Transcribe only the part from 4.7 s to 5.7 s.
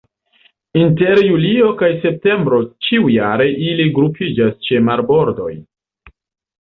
marbordoj.